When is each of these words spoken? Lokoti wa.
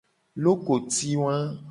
Lokoti 0.43 1.11
wa. 1.21 1.35